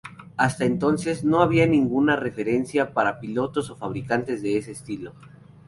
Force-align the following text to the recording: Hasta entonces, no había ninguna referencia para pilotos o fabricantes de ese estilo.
Hasta 0.35 0.65
entonces, 0.65 1.23
no 1.23 1.43
había 1.43 1.67
ninguna 1.67 2.15
referencia 2.15 2.91
para 2.95 3.19
pilotos 3.19 3.69
o 3.69 3.75
fabricantes 3.75 4.41
de 4.41 4.57
ese 4.57 4.71
estilo. 4.71 5.13